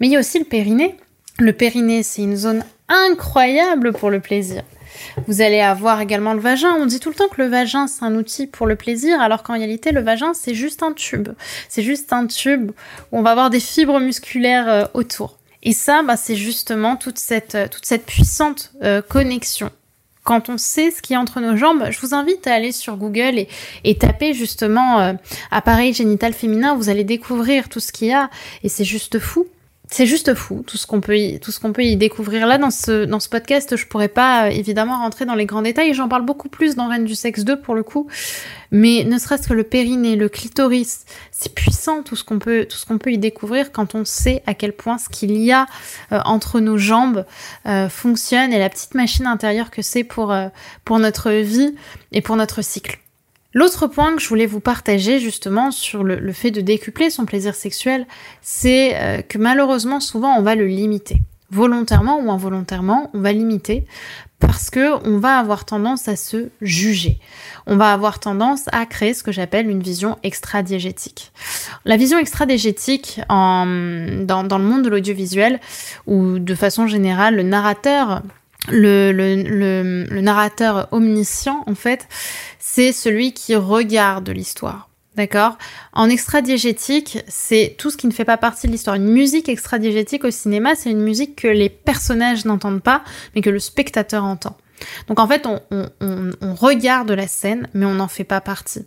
Mais 0.00 0.08
il 0.08 0.12
y 0.12 0.16
a 0.16 0.18
aussi 0.18 0.38
le 0.38 0.44
périnée. 0.44 0.96
Le 1.38 1.52
périnée, 1.52 2.02
c'est 2.02 2.22
une 2.22 2.36
zone 2.36 2.64
incroyable 2.88 3.92
pour 3.92 4.10
le 4.10 4.20
plaisir. 4.20 4.62
Vous 5.26 5.42
allez 5.42 5.60
avoir 5.60 6.00
également 6.00 6.34
le 6.34 6.40
vagin. 6.40 6.74
On 6.78 6.86
dit 6.86 7.00
tout 7.00 7.08
le 7.08 7.14
temps 7.14 7.28
que 7.28 7.40
le 7.40 7.48
vagin, 7.48 7.86
c'est 7.86 8.04
un 8.04 8.14
outil 8.14 8.46
pour 8.46 8.66
le 8.66 8.76
plaisir, 8.76 9.20
alors 9.20 9.42
qu'en 9.42 9.54
réalité, 9.54 9.92
le 9.92 10.00
vagin, 10.00 10.34
c'est 10.34 10.54
juste 10.54 10.82
un 10.82 10.92
tube. 10.92 11.28
C'est 11.68 11.82
juste 11.82 12.12
un 12.12 12.26
tube 12.26 12.72
où 13.12 13.18
on 13.18 13.22
va 13.22 13.30
avoir 13.30 13.50
des 13.50 13.60
fibres 13.60 14.00
musculaires 14.00 14.68
euh, 14.68 14.84
autour. 14.94 15.38
Et 15.62 15.72
ça, 15.72 16.02
bah, 16.02 16.16
c'est 16.16 16.36
justement 16.36 16.96
toute 16.96 17.18
cette, 17.18 17.54
euh, 17.54 17.68
toute 17.68 17.86
cette 17.86 18.06
puissante 18.06 18.72
euh, 18.82 19.02
connexion 19.02 19.70
quand 20.24 20.48
on 20.48 20.58
sait 20.58 20.90
ce 20.90 21.02
qui 21.02 21.12
est 21.12 21.16
entre 21.16 21.40
nos 21.40 21.56
jambes, 21.56 21.84
je 21.90 22.00
vous 22.00 22.14
invite 22.14 22.46
à 22.46 22.54
aller 22.54 22.72
sur 22.72 22.96
Google 22.96 23.46
et, 23.84 23.98
taper 23.98 24.34
justement 24.34 25.00
euh, 25.00 25.12
appareil 25.50 25.92
génital 25.94 26.32
féminin. 26.32 26.74
Vous 26.74 26.88
allez 26.88 27.04
découvrir 27.04 27.68
tout 27.68 27.80
ce 27.80 27.92
qu'il 27.92 28.08
y 28.08 28.12
a 28.12 28.30
et 28.62 28.68
c'est 28.68 28.84
juste 28.84 29.18
fou 29.18 29.46
c'est 29.94 30.06
juste 30.06 30.34
fou 30.34 30.64
tout 30.66 30.76
ce 30.76 30.88
qu'on 30.88 31.00
peut 31.00 31.16
y, 31.16 31.38
tout 31.38 31.52
ce 31.52 31.60
qu'on 31.60 31.72
peut 31.72 31.84
y 31.84 31.96
découvrir. 31.96 32.48
Là 32.48 32.58
dans 32.58 32.70
ce 32.72 33.28
podcast 33.28 33.76
je 33.76 33.86
pourrais 33.86 34.08
pas 34.08 34.46
euh, 34.46 34.50
évidemment 34.50 34.98
rentrer 34.98 35.24
dans 35.24 35.36
les 35.36 35.46
grands 35.46 35.62
détails. 35.62 35.94
J'en 35.94 36.08
parle 36.08 36.24
beaucoup 36.24 36.48
plus 36.48 36.74
dans 36.74 36.88
Reine 36.88 37.04
du 37.04 37.14
sexe 37.14 37.44
2 37.44 37.60
pour 37.60 37.76
le 37.76 37.84
coup. 37.84 38.08
Mais 38.72 39.04
ne 39.04 39.18
serait-ce 39.18 39.46
que 39.46 39.54
le 39.54 39.62
périnée 39.62 40.16
le 40.16 40.28
clitoris 40.28 41.04
c'est 41.30 41.54
puissant 41.54 42.02
tout 42.02 42.16
ce 42.16 42.24
qu'on 42.24 42.40
peut 42.40 42.66
y 43.12 43.18
découvrir 43.18 43.70
quand 43.70 43.94
on 43.94 44.04
sait 44.04 44.42
à 44.46 44.54
quel 44.54 44.72
point 44.72 44.98
ce 44.98 45.08
qu'il 45.08 45.36
y 45.36 45.52
a 45.52 45.66
euh, 46.10 46.18
entre 46.24 46.58
nos 46.58 46.76
jambes 46.76 47.24
euh, 47.66 47.88
fonctionne 47.88 48.52
et 48.52 48.58
la 48.58 48.70
petite 48.70 48.94
machine 48.94 49.28
intérieure 49.28 49.70
que 49.70 49.82
c'est 49.82 50.02
pour 50.02 50.34
notre 50.90 51.30
vie 51.30 51.76
et 52.10 52.20
pour 52.20 52.34
notre 52.34 52.62
cycle 52.62 52.98
L'autre 53.54 53.86
point 53.86 54.16
que 54.16 54.20
je 54.20 54.28
voulais 54.28 54.46
vous 54.46 54.60
partager 54.60 55.20
justement 55.20 55.70
sur 55.70 56.02
le, 56.02 56.32
fait 56.32 56.50
de 56.50 56.60
décupler 56.60 57.08
son 57.08 57.24
plaisir 57.24 57.54
sexuel, 57.54 58.06
c'est 58.42 58.96
euh, 58.96 59.22
que 59.22 59.38
malheureusement 59.38 60.00
souvent 60.00 60.36
on 60.36 60.42
va 60.42 60.56
le 60.56 60.66
limiter. 60.66 61.22
Volontairement 61.50 62.18
ou 62.18 62.32
involontairement, 62.32 63.10
on 63.14 63.20
va 63.20 63.32
limiter 63.32 63.86
parce 64.40 64.70
que 64.70 65.06
on 65.08 65.18
va 65.18 65.38
avoir 65.38 65.64
tendance 65.64 66.08
à 66.08 66.16
se 66.16 66.48
juger. 66.60 67.20
On 67.66 67.76
va 67.76 67.92
avoir 67.92 68.18
tendance 68.18 68.64
à 68.72 68.84
créer 68.86 69.14
ce 69.14 69.22
que 69.22 69.30
j'appelle 69.30 69.70
une 69.70 69.82
vision 69.82 70.18
extra-diégétique. 70.24 71.30
La 71.84 71.96
vision 71.96 72.18
extra-diégétique 72.18 73.20
dans, 73.28 73.64
dans 74.26 74.58
le 74.58 74.64
monde 74.64 74.82
de 74.82 74.90
l'audiovisuel 74.90 75.60
ou 76.06 76.40
de 76.40 76.54
façon 76.56 76.88
générale, 76.88 77.36
le 77.36 77.44
narrateur 77.44 78.22
le, 78.68 79.12
le, 79.12 80.20
narrateur 80.20 80.88
omniscient, 80.92 81.62
en 81.66 81.74
fait, 81.74 82.08
c'est 82.58 82.92
celui 82.92 83.32
qui 83.32 83.54
regarde 83.54 84.28
l'histoire. 84.30 84.88
D'accord? 85.16 85.58
En 85.92 86.10
extra-diégétique, 86.10 87.18
c'est 87.28 87.76
tout 87.78 87.90
ce 87.90 87.96
qui 87.96 88.08
ne 88.08 88.12
fait 88.12 88.24
pas 88.24 88.36
partie 88.36 88.66
de 88.66 88.72
l'histoire. 88.72 88.96
Une 88.96 89.08
musique 89.08 89.48
extra-diégétique 89.48 90.24
au 90.24 90.30
cinéma, 90.32 90.74
c'est 90.74 90.90
une 90.90 91.02
musique 91.02 91.36
que 91.36 91.46
les 91.48 91.68
personnages 91.68 92.44
n'entendent 92.44 92.82
pas, 92.82 93.04
mais 93.34 93.40
que 93.40 93.50
le 93.50 93.60
spectateur 93.60 94.24
entend. 94.24 94.56
Donc 95.06 95.20
en 95.20 95.28
fait, 95.28 95.46
on, 95.46 95.60
on, 95.70 96.30
on, 96.40 96.54
regarde 96.54 97.12
la 97.12 97.28
scène, 97.28 97.68
mais 97.74 97.86
on 97.86 97.94
n'en 97.94 98.08
fait 98.08 98.24
pas 98.24 98.40
partie. 98.40 98.84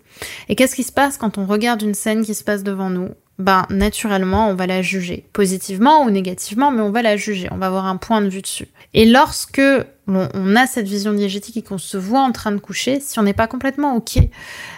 Et 0.49 0.55
qu'est-ce 0.55 0.75
qui 0.75 0.83
se 0.83 0.91
passe 0.91 1.17
quand 1.17 1.37
on 1.37 1.45
regarde 1.45 1.81
une 1.81 1.93
scène 1.93 2.25
qui 2.25 2.35
se 2.35 2.43
passe 2.43 2.63
devant 2.63 2.89
nous? 2.89 3.09
Ben 3.39 3.67
naturellement, 3.69 4.49
on 4.49 4.55
va 4.55 4.65
la 4.65 4.81
juger, 4.81 5.25
positivement 5.31 6.03
ou 6.03 6.09
négativement, 6.09 6.71
mais 6.71 6.81
on 6.81 6.91
va 6.91 7.03
la 7.03 7.17
juger, 7.17 7.47
on 7.51 7.57
va 7.57 7.67
avoir 7.67 7.85
un 7.85 7.97
point 7.97 8.21
de 8.21 8.29
vue 8.29 8.41
dessus. 8.41 8.67
Et 8.93 9.05
lorsque 9.05 9.61
on, 10.07 10.55
a 10.55 10.67
cette 10.67 10.87
vision 10.87 11.13
diégétique 11.13 11.57
et 11.57 11.61
qu'on 11.61 11.77
se 11.77 11.97
voit 11.97 12.21
en 12.21 12.31
train 12.31 12.51
de 12.51 12.59
coucher, 12.59 12.99
si 12.99 13.19
on 13.19 13.23
n'est 13.23 13.33
pas 13.33 13.47
complètement 13.47 13.95
ok 13.95 14.19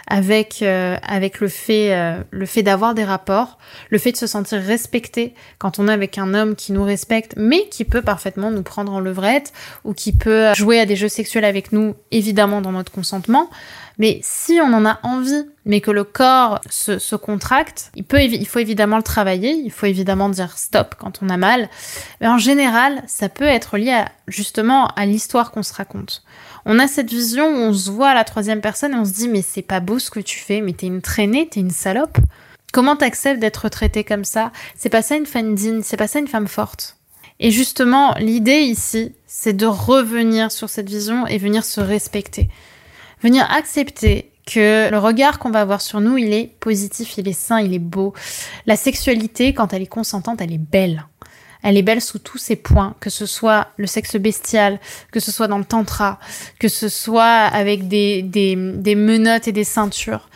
avec 0.08 0.62
euh, 0.62 0.96
avec 1.02 1.40
le 1.40 1.48
fait 1.48 1.94
euh, 1.94 2.22
le 2.30 2.46
fait 2.46 2.62
d'avoir 2.62 2.94
des 2.94 3.04
rapports, 3.04 3.58
le 3.90 3.98
fait 3.98 4.12
de 4.12 4.16
se 4.16 4.26
sentir 4.26 4.60
respecté 4.60 5.34
quand 5.58 5.78
on 5.78 5.88
est 5.88 5.92
avec 5.92 6.18
un 6.18 6.34
homme 6.34 6.56
qui 6.56 6.72
nous 6.72 6.82
respecte, 6.82 7.34
mais 7.36 7.68
qui 7.68 7.84
peut 7.84 8.02
parfaitement 8.02 8.50
nous 8.50 8.62
prendre 8.62 8.92
en 8.92 9.00
levrette 9.00 9.52
ou 9.84 9.94
qui 9.94 10.12
peut 10.12 10.52
jouer 10.54 10.80
à 10.80 10.86
des 10.86 10.96
jeux 10.96 11.08
sexuels 11.08 11.44
avec 11.44 11.72
nous, 11.72 11.94
évidemment 12.10 12.60
dans 12.60 12.72
notre 12.72 12.90
consentement. 12.90 13.48
Mais 14.00 14.18
si 14.22 14.58
on 14.62 14.72
en 14.72 14.86
a 14.86 14.98
envie, 15.02 15.44
mais 15.66 15.82
que 15.82 15.90
le 15.90 16.04
corps 16.04 16.58
se, 16.70 17.16
contracte, 17.16 17.92
il, 17.94 18.02
peut, 18.02 18.22
il 18.22 18.46
faut 18.46 18.58
évidemment 18.58 18.96
le 18.96 19.02
travailler, 19.02 19.50
il 19.50 19.70
faut 19.70 19.84
évidemment 19.84 20.30
dire 20.30 20.56
stop 20.56 20.94
quand 20.98 21.22
on 21.22 21.28
a 21.28 21.36
mal. 21.36 21.68
Mais 22.22 22.26
en 22.26 22.38
général, 22.38 23.02
ça 23.06 23.28
peut 23.28 23.44
être 23.44 23.76
lié 23.76 24.02
justement 24.26 24.86
à 24.96 25.04
l'histoire 25.04 25.19
qu'on 25.28 25.62
se 25.62 25.74
raconte. 25.74 26.22
On 26.66 26.78
a 26.78 26.88
cette 26.88 27.10
vision 27.10 27.46
où 27.46 27.58
on 27.58 27.72
se 27.72 27.90
voit 27.90 28.10
à 28.10 28.14
la 28.14 28.24
troisième 28.24 28.60
personne 28.60 28.92
et 28.92 28.96
on 28.96 29.04
se 29.04 29.12
dit 29.12 29.28
mais 29.28 29.42
c'est 29.42 29.62
pas 29.62 29.80
beau 29.80 29.98
ce 29.98 30.10
que 30.10 30.20
tu 30.20 30.38
fais, 30.38 30.60
mais 30.60 30.72
t'es 30.72 30.86
une 30.86 31.02
traînée, 31.02 31.48
t'es 31.48 31.60
une 31.60 31.70
salope. 31.70 32.18
Comment 32.72 32.96
t'acceptes 32.96 33.40
d'être 33.40 33.68
traitée 33.68 34.04
comme 34.04 34.24
ça? 34.24 34.52
C'est 34.76 34.90
pas 34.90 35.02
ça 35.02 35.16
une 35.16 35.26
femme 35.26 35.54
digne, 35.54 35.82
c'est 35.82 35.96
pas 35.96 36.06
ça 36.06 36.18
une 36.18 36.28
femme 36.28 36.48
forte. 36.48 36.96
Et 37.40 37.50
justement, 37.50 38.14
l'idée 38.18 38.60
ici, 38.60 39.12
c'est 39.26 39.54
de 39.54 39.66
revenir 39.66 40.52
sur 40.52 40.68
cette 40.68 40.88
vision 40.88 41.26
et 41.26 41.38
venir 41.38 41.64
se 41.64 41.80
respecter 41.80 42.48
venir 43.22 43.46
accepter 43.50 44.30
que 44.46 44.90
le 44.90 44.98
regard 44.98 45.38
qu'on 45.38 45.50
va 45.50 45.60
avoir 45.60 45.80
sur 45.80 46.00
nous, 46.00 46.18
il 46.18 46.32
est 46.32 46.46
positif, 46.60 47.18
il 47.18 47.28
est 47.28 47.32
sain, 47.32 47.60
il 47.60 47.74
est 47.74 47.78
beau. 47.78 48.14
La 48.66 48.76
sexualité, 48.76 49.54
quand 49.54 49.72
elle 49.72 49.82
est 49.82 49.86
consentante, 49.86 50.40
elle 50.40 50.52
est 50.52 50.58
belle. 50.58 51.06
Elle 51.62 51.76
est 51.76 51.82
belle 51.82 52.00
sous 52.00 52.18
tous 52.18 52.38
ses 52.38 52.56
points, 52.56 52.94
que 53.00 53.10
ce 53.10 53.26
soit 53.26 53.68
le 53.76 53.86
sexe 53.86 54.16
bestial, 54.16 54.80
que 55.12 55.20
ce 55.20 55.32
soit 55.32 55.48
dans 55.48 55.58
le 55.58 55.64
tantra, 55.64 56.18
que 56.58 56.68
ce 56.68 56.88
soit 56.88 57.24
avec 57.24 57.88
des, 57.88 58.22
des, 58.22 58.94
menottes 58.94 59.48
et 59.48 59.52
des 59.52 59.64
ceintures. 59.64 60.28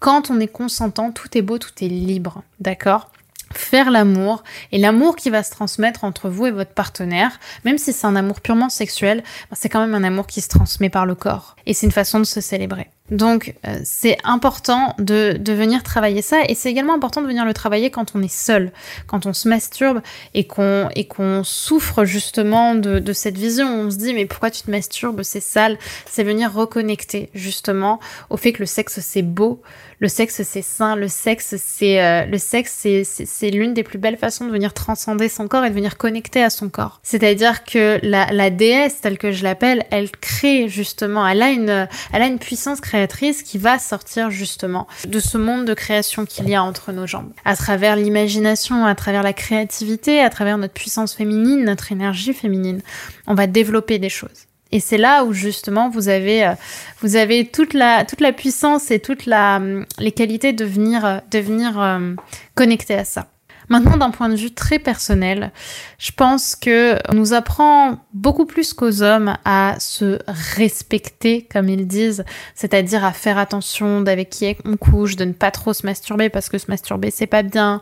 Quand 0.00 0.30
on 0.30 0.40
est 0.40 0.48
consentant, 0.48 1.12
tout 1.12 1.36
est 1.38 1.42
beau, 1.42 1.58
tout 1.58 1.72
est 1.80 1.88
libre, 1.88 2.42
d'accord? 2.58 3.10
Faire 3.52 3.90
l'amour 3.90 4.42
et 4.72 4.78
l'amour 4.78 5.14
qui 5.14 5.30
va 5.30 5.42
se 5.42 5.50
transmettre 5.50 6.04
entre 6.04 6.28
vous 6.30 6.46
et 6.46 6.50
votre 6.50 6.72
partenaire, 6.72 7.38
même 7.64 7.78
si 7.78 7.92
c'est 7.92 8.06
un 8.06 8.16
amour 8.16 8.40
purement 8.40 8.70
sexuel, 8.70 9.18
ben, 9.50 9.56
c'est 9.56 9.68
quand 9.68 9.80
même 9.80 9.94
un 9.94 10.04
amour 10.04 10.26
qui 10.26 10.40
se 10.40 10.48
transmet 10.48 10.88
par 10.88 11.06
le 11.06 11.14
corps. 11.14 11.54
Et 11.66 11.74
c'est 11.74 11.86
une 11.86 11.92
façon 11.92 12.18
de 12.18 12.24
se 12.24 12.40
célébrer. 12.40 12.88
Donc 13.12 13.54
euh, 13.66 13.78
c'est 13.84 14.16
important 14.24 14.94
de, 14.98 15.36
de, 15.38 15.52
venir 15.52 15.82
travailler 15.82 16.22
ça. 16.22 16.42
Et 16.48 16.54
c'est 16.54 16.70
également 16.70 16.94
important 16.94 17.20
de 17.20 17.26
venir 17.26 17.44
le 17.44 17.52
travailler 17.52 17.90
quand 17.90 18.16
on 18.16 18.22
est 18.22 18.32
seul, 18.32 18.72
quand 19.06 19.26
on 19.26 19.34
se 19.34 19.48
masturbe 19.48 20.00
et 20.32 20.46
qu'on 20.46 20.88
et 20.96 21.06
qu'on 21.06 21.44
souffre 21.44 22.06
justement 22.06 22.74
de, 22.74 22.98
de, 22.98 23.12
cette 23.12 23.36
vision. 23.36 23.66
On 23.66 23.90
se 23.90 23.96
dit 23.96 24.14
mais 24.14 24.24
pourquoi 24.24 24.50
tu 24.50 24.62
te 24.62 24.70
masturbes, 24.70 25.22
c'est 25.22 25.42
sale, 25.42 25.78
c'est 26.10 26.24
venir 26.24 26.52
reconnecter 26.54 27.28
justement 27.34 28.00
au 28.30 28.38
fait 28.38 28.52
que 28.52 28.60
le 28.60 28.66
sexe 28.66 29.00
c'est 29.00 29.22
beau, 29.22 29.60
le 30.02 30.08
sexe 30.08 30.42
c'est 30.42 30.62
sain, 30.62 30.96
le 30.96 31.06
sexe 31.06 31.54
c'est 31.58 32.02
euh, 32.02 32.26
le 32.26 32.36
sexe 32.36 32.76
c'est 32.76 33.04
c'est 33.04 33.50
l'une 33.50 33.72
des 33.72 33.84
plus 33.84 33.98
belles 33.98 34.16
façons 34.16 34.44
de 34.44 34.50
venir 34.50 34.74
transcender 34.74 35.28
son 35.28 35.46
corps 35.46 35.64
et 35.64 35.70
de 35.70 35.74
venir 35.74 35.96
connecter 35.96 36.42
à 36.42 36.50
son 36.50 36.68
corps. 36.68 36.98
C'est-à-dire 37.04 37.62
que 37.62 38.00
la, 38.02 38.26
la 38.32 38.50
déesse 38.50 39.00
telle 39.00 39.16
que 39.16 39.30
je 39.30 39.44
l'appelle, 39.44 39.86
elle 39.92 40.10
crée 40.10 40.68
justement, 40.68 41.24
elle 41.26 41.40
a 41.40 41.50
une 41.50 41.86
elle 42.12 42.22
a 42.22 42.26
une 42.26 42.40
puissance 42.40 42.80
créatrice 42.80 43.44
qui 43.44 43.58
va 43.58 43.78
sortir 43.78 44.32
justement 44.32 44.88
de 45.06 45.20
ce 45.20 45.38
monde 45.38 45.66
de 45.66 45.74
création 45.74 46.24
qu'il 46.24 46.48
y 46.48 46.56
a 46.56 46.64
entre 46.64 46.90
nos 46.90 47.06
jambes. 47.06 47.32
À 47.44 47.54
travers 47.54 47.94
l'imagination, 47.94 48.84
à 48.84 48.96
travers 48.96 49.22
la 49.22 49.32
créativité, 49.32 50.20
à 50.20 50.30
travers 50.30 50.58
notre 50.58 50.74
puissance 50.74 51.14
féminine, 51.14 51.64
notre 51.64 51.92
énergie 51.92 52.34
féminine, 52.34 52.82
on 53.28 53.34
va 53.34 53.46
développer 53.46 54.00
des 54.00 54.08
choses. 54.08 54.48
Et 54.72 54.80
c'est 54.80 54.98
là 54.98 55.24
où 55.24 55.32
justement 55.32 55.88
vous 55.90 56.08
avez 56.08 56.46
euh, 56.46 56.54
vous 57.00 57.16
avez 57.16 57.46
toute 57.46 57.74
la 57.74 58.04
toute 58.04 58.20
la 58.20 58.32
puissance 58.32 58.90
et 58.90 58.98
toutes 58.98 59.26
la 59.26 59.60
les 59.98 60.12
qualités 60.12 60.52
de 60.52 60.64
venir 60.64 61.20
de 61.30 61.38
venir 61.38 61.80
euh, 61.80 62.14
connecter 62.54 62.94
à 62.94 63.04
ça. 63.04 63.28
Maintenant, 63.68 63.96
d'un 63.96 64.10
point 64.10 64.28
de 64.28 64.34
vue 64.34 64.50
très 64.50 64.78
personnel, 64.78 65.50
je 65.98 66.10
pense 66.12 66.56
que 66.56 66.98
on 67.08 67.14
nous 67.14 67.32
apprend 67.32 67.98
beaucoup 68.12 68.44
plus 68.44 68.74
qu'aux 68.74 69.02
hommes 69.02 69.36
à 69.44 69.76
se 69.78 70.18
respecter, 70.26 71.48
comme 71.50 71.68
ils 71.68 71.86
disent, 71.86 72.24
c'est-à-dire 72.54 73.04
à 73.04 73.12
faire 73.12 73.38
attention 73.38 74.00
d'avec 74.00 74.30
qui 74.30 74.56
on 74.64 74.76
couche, 74.76 75.16
de 75.16 75.24
ne 75.24 75.32
pas 75.32 75.50
trop 75.50 75.72
se 75.72 75.86
masturber 75.86 76.28
parce 76.28 76.48
que 76.48 76.58
se 76.58 76.66
masturber 76.68 77.10
c'est 77.10 77.26
pas 77.26 77.42
bien, 77.42 77.80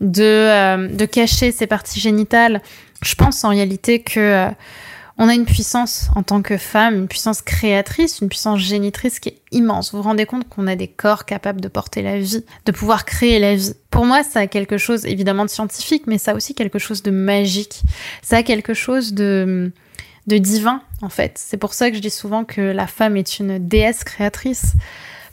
de 0.00 0.22
euh, 0.22 0.88
de 0.88 1.04
cacher 1.06 1.50
ses 1.50 1.66
parties 1.66 2.00
génitales. 2.00 2.60
Je 3.02 3.14
pense 3.16 3.42
en 3.42 3.48
réalité 3.48 4.00
que 4.00 4.48
on 5.22 5.28
a 5.28 5.34
une 5.34 5.44
puissance 5.44 6.10
en 6.16 6.24
tant 6.24 6.42
que 6.42 6.56
femme, 6.56 6.96
une 6.96 7.06
puissance 7.06 7.42
créatrice, 7.42 8.18
une 8.20 8.28
puissance 8.28 8.58
génitrice 8.58 9.20
qui 9.20 9.28
est 9.28 9.38
immense. 9.52 9.92
Vous 9.92 9.98
vous 9.98 10.02
rendez 10.02 10.26
compte 10.26 10.48
qu'on 10.48 10.66
a 10.66 10.74
des 10.74 10.88
corps 10.88 11.26
capables 11.26 11.60
de 11.60 11.68
porter 11.68 12.02
la 12.02 12.18
vie, 12.18 12.44
de 12.66 12.72
pouvoir 12.72 13.04
créer 13.04 13.38
la 13.38 13.54
vie. 13.54 13.72
Pour 13.90 14.04
moi, 14.04 14.24
ça 14.24 14.40
a 14.40 14.46
quelque 14.48 14.78
chose 14.78 15.06
évidemment 15.06 15.44
de 15.44 15.50
scientifique, 15.50 16.08
mais 16.08 16.18
ça 16.18 16.32
a 16.32 16.34
aussi 16.34 16.56
quelque 16.56 16.80
chose 16.80 17.04
de 17.04 17.12
magique. 17.12 17.82
Ça 18.20 18.38
a 18.38 18.42
quelque 18.42 18.74
chose 18.74 19.14
de 19.14 19.70
de 20.26 20.38
divin 20.38 20.82
en 21.02 21.08
fait. 21.08 21.34
C'est 21.36 21.56
pour 21.56 21.72
ça 21.72 21.90
que 21.90 21.96
je 21.96 22.02
dis 22.02 22.10
souvent 22.10 22.44
que 22.44 22.60
la 22.60 22.88
femme 22.88 23.16
est 23.16 23.38
une 23.38 23.64
déesse 23.64 24.02
créatrice. 24.02 24.72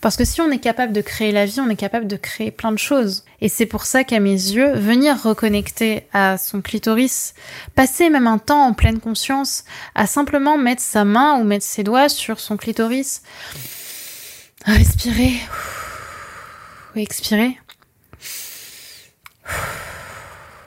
Parce 0.02 0.16
que 0.16 0.24
si 0.24 0.40
on 0.40 0.50
est 0.50 0.60
capable 0.60 0.94
de 0.94 1.02
créer 1.02 1.32
la 1.34 1.46
vie, 1.46 1.60
on 1.60 1.70
est 1.70 1.76
capable 1.76 2.08
de 2.08 2.16
créer 2.16 2.52
plein 2.52 2.72
de 2.72 2.78
choses. 2.78 3.26
Et 3.42 3.50
c'est 3.50 3.66
pour 3.66 3.86
ça 3.86 4.06
qu'à 4.06 4.22
mes 4.22 4.32
yeux, 4.32 4.72
venir 4.74 5.22
reconnecter 5.22 6.08
à 6.14 6.38
son 6.38 6.62
clitoris, 6.62 7.34
passer 7.76 8.10
même 8.10 8.28
un 8.28 8.38
temps 8.38 8.66
en 8.66 8.74
pleine 8.74 9.00
conscience, 9.00 9.66
à 9.96 10.08
simplement 10.08 10.58
mettre 10.58 10.82
sa 10.82 11.04
main 11.04 11.38
ou 11.38 11.44
mettre 11.44 11.66
ses 11.66 11.84
doigts 11.84 12.08
sur 12.08 12.40
son 12.40 12.56
clitoris, 12.56 13.24
respirer, 14.66 15.34
expirer, 16.96 17.58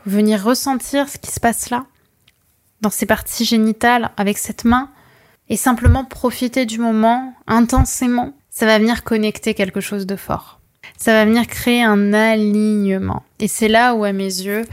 venir 0.04 0.42
ressentir 0.42 1.08
ce 1.08 1.16
qui 1.16 1.30
se 1.30 1.40
passe 1.40 1.70
là, 1.70 1.86
dans 2.82 2.90
ses 2.90 3.06
parties 3.06 3.46
génitales, 3.46 4.10
avec 4.18 4.36
cette 4.36 4.64
main, 4.64 4.90
et 5.48 5.56
simplement 5.56 6.04
profiter 6.04 6.66
du 6.66 6.78
moment 6.78 7.34
intensément 7.46 8.34
ça 8.52 8.66
va 8.66 8.78
venir 8.78 9.02
connecter 9.02 9.54
quelque 9.54 9.80
chose 9.80 10.06
de 10.06 10.14
fort. 10.14 10.60
Ça 10.98 11.12
va 11.12 11.24
venir 11.24 11.46
créer 11.46 11.82
un 11.82 12.12
alignement. 12.12 13.24
Et 13.40 13.48
c'est 13.48 13.66
là 13.66 13.94
où, 13.94 14.04
à 14.04 14.12
mes 14.12 14.24
yeux, 14.24 14.64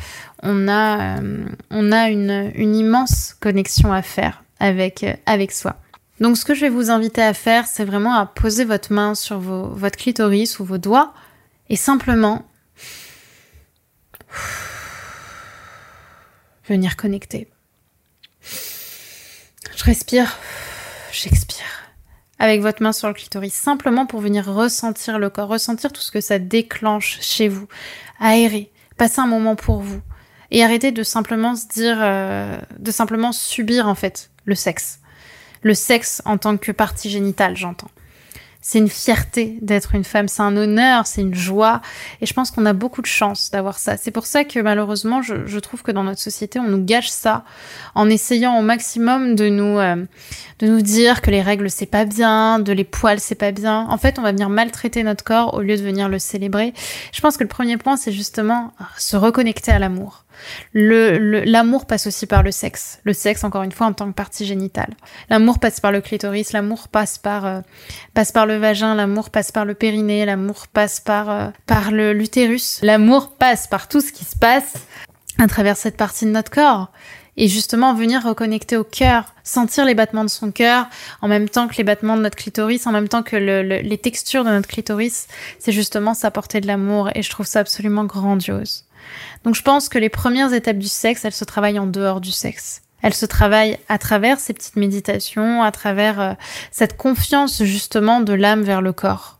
on 0.43 0.67
a, 0.67 1.19
euh, 1.19 1.45
on 1.71 1.91
a 1.91 2.09
une, 2.09 2.75
immense 2.75 3.35
connexion 3.39 3.91
à 3.91 4.01
faire 4.01 4.43
avec, 4.59 5.03
euh, 5.03 5.13
avec 5.25 5.53
soi. 5.53 5.77
Donc, 6.19 6.37
ce 6.37 6.43
que 6.43 6.53
je 6.53 6.61
vais 6.61 6.69
vous 6.69 6.91
inviter 6.91 7.21
à 7.21 7.33
faire, 7.33 7.65
c'est 7.65 7.85
vraiment 7.85 8.13
à 8.13 8.25
poser 8.25 8.65
votre 8.65 8.91
main 8.91 9.15
sur 9.15 9.39
vos, 9.39 9.69
votre 9.69 9.97
clitoris 9.97 10.59
ou 10.59 10.65
vos 10.65 10.77
doigts 10.77 11.13
et 11.69 11.77
simplement 11.77 12.45
venir 16.67 16.97
connecter. 16.97 17.47
Je 19.75 19.83
respire, 19.85 20.37
j'expire 21.13 21.88
avec 22.39 22.61
votre 22.61 22.81
main 22.81 22.93
sur 22.93 23.07
le 23.07 23.13
clitoris, 23.13 23.53
simplement 23.53 24.05
pour 24.05 24.21
venir 24.21 24.45
ressentir 24.45 25.19
le 25.19 25.29
corps, 25.29 25.49
ressentir 25.49 25.91
tout 25.91 26.01
ce 26.01 26.11
que 26.11 26.21
ça 26.21 26.39
déclenche 26.39 27.19
chez 27.21 27.47
vous, 27.47 27.67
aérer, 28.19 28.71
passer 28.97 29.19
un 29.19 29.27
moment 29.27 29.55
pour 29.55 29.81
vous, 29.81 30.01
et 30.51 30.63
arrêter 30.63 30.91
de 30.91 31.03
simplement 31.03 31.55
se 31.55 31.67
dire, 31.67 31.97
euh, 31.99 32.57
de 32.79 32.91
simplement 32.91 33.31
subir 33.31 33.87
en 33.87 33.95
fait 33.95 34.31
le 34.45 34.55
sexe, 34.55 34.99
le 35.61 35.73
sexe 35.73 36.21
en 36.25 36.37
tant 36.37 36.57
que 36.57 36.71
partie 36.71 37.09
génitale, 37.09 37.55
j'entends 37.55 37.91
c'est 38.61 38.79
une 38.79 38.89
fierté 38.89 39.57
d'être 39.61 39.95
une 39.95 40.03
femme, 40.03 40.27
c'est 40.27 40.41
un 40.41 40.55
honneur, 40.57 41.07
c'est 41.07 41.21
une 41.21 41.33
joie. 41.33 41.81
Et 42.19 42.25
je 42.25 42.33
pense 42.33 42.51
qu'on 42.51 42.65
a 42.65 42.73
beaucoup 42.73 43.01
de 43.01 43.07
chance 43.07 43.51
d'avoir 43.51 43.79
ça. 43.79 43.95
C'est 43.95 44.11
pour 44.11 44.25
ça 44.25 44.43
que 44.43 44.59
malheureusement, 44.59 45.21
je, 45.21 45.59
trouve 45.59 45.81
que 45.81 45.91
dans 45.91 46.03
notre 46.03 46.19
société, 46.19 46.59
on 46.59 46.67
nous 46.67 46.83
gâche 46.83 47.09
ça 47.09 47.45
en 47.95 48.09
essayant 48.09 48.59
au 48.59 48.61
maximum 48.61 49.35
de 49.35 49.47
nous, 49.47 49.79
euh, 49.79 49.95
de 50.59 50.67
nous 50.67 50.81
dire 50.81 51.21
que 51.21 51.31
les 51.31 51.41
règles 51.41 51.69
c'est 51.69 51.85
pas 51.85 52.05
bien, 52.05 52.59
de 52.59 52.73
les 52.73 52.83
poils 52.83 53.19
c'est 53.19 53.35
pas 53.35 53.51
bien. 53.51 53.87
En 53.89 53.97
fait, 53.97 54.19
on 54.19 54.23
va 54.23 54.31
venir 54.31 54.49
maltraiter 54.49 55.03
notre 55.03 55.23
corps 55.23 55.53
au 55.53 55.61
lieu 55.61 55.77
de 55.77 55.81
venir 55.81 56.09
le 56.09 56.19
célébrer. 56.19 56.73
Je 57.13 57.21
pense 57.21 57.37
que 57.37 57.43
le 57.43 57.49
premier 57.49 57.77
point, 57.77 57.95
c'est 57.95 58.11
justement 58.11 58.73
se 58.97 59.15
reconnecter 59.15 59.71
à 59.71 59.79
l'amour. 59.79 60.25
Le, 60.73 61.43
l'amour 61.45 61.85
passe 61.85 62.07
aussi 62.07 62.25
par 62.27 62.43
le 62.43 62.51
sexe. 62.51 62.99
Le 63.03 63.13
sexe, 63.13 63.43
encore 63.43 63.63
une 63.63 63.71
fois, 63.71 63.87
en 63.87 63.93
tant 63.93 64.07
que 64.07 64.15
partie 64.15 64.45
génitale. 64.45 64.93
L'amour 65.29 65.59
passe 65.59 65.79
par 65.79 65.91
le 65.91 66.01
clitoris, 66.01 66.53
l'amour 66.53 66.87
passe 66.87 67.17
par, 67.17 67.45
euh, 67.45 67.61
passe 68.13 68.31
par 68.31 68.45
le 68.45 68.57
vagin, 68.57 68.95
l'amour 68.95 69.29
passe 69.29 69.51
par 69.51 69.65
le 69.65 69.73
périnée, 69.73 70.25
l'amour 70.25 70.67
passe 70.67 70.99
par, 70.99 71.29
euh, 71.29 71.47
par 71.65 71.91
le, 71.91 72.13
l'utérus. 72.13 72.79
L'amour 72.83 73.35
passe 73.37 73.67
par 73.67 73.87
tout 73.87 74.01
ce 74.01 74.11
qui 74.11 74.25
se 74.25 74.37
passe 74.37 74.73
à 75.39 75.47
travers 75.47 75.77
cette 75.77 75.97
partie 75.97 76.25
de 76.25 76.31
notre 76.31 76.51
corps. 76.51 76.91
Et 77.37 77.47
justement, 77.47 77.93
venir 77.93 78.23
reconnecter 78.23 78.77
au 78.77 78.83
cœur, 78.83 79.33
sentir 79.43 79.85
les 79.85 79.95
battements 79.95 80.23
de 80.23 80.29
son 80.29 80.51
cœur, 80.51 80.87
en 81.21 81.27
même 81.27 81.47
temps 81.47 81.67
que 81.67 81.75
les 81.75 81.83
battements 81.83 82.17
de 82.17 82.21
notre 82.21 82.37
clitoris, 82.37 82.85
en 82.87 82.91
même 82.91 83.07
temps 83.07 83.23
que 83.23 83.35
les 83.35 83.97
textures 83.97 84.43
de 84.43 84.49
notre 84.49 84.67
clitoris, 84.67 85.27
c'est 85.59 85.71
justement 85.71 86.13
s'apporter 86.13 86.61
de 86.61 86.67
l'amour. 86.67 87.09
Et 87.15 87.21
je 87.21 87.29
trouve 87.29 87.45
ça 87.45 87.59
absolument 87.59 88.05
grandiose. 88.05 88.85
Donc 89.43 89.55
je 89.55 89.61
pense 89.61 89.89
que 89.89 89.97
les 89.97 90.09
premières 90.09 90.53
étapes 90.53 90.77
du 90.77 90.87
sexe, 90.87 91.25
elles 91.25 91.33
se 91.33 91.45
travaillent 91.45 91.79
en 91.79 91.87
dehors 91.87 92.21
du 92.21 92.31
sexe. 92.31 92.81
Elle 93.01 93.13
se 93.13 93.25
travaille 93.25 93.77
à 93.87 93.97
travers 93.97 94.39
ces 94.39 94.53
petites 94.53 94.75
méditations, 94.75 95.63
à 95.63 95.71
travers 95.71 96.19
euh, 96.19 96.33
cette 96.71 96.97
confiance 96.97 97.63
justement 97.63 98.19
de 98.19 98.33
l'âme 98.33 98.63
vers 98.63 98.81
le 98.81 98.91
corps. 98.91 99.38